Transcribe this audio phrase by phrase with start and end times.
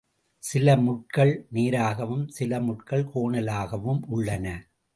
[0.43, 4.47] சில முட்கள் நேராகவும், சில முட்கள் கோணலாகவும் உள்ளன.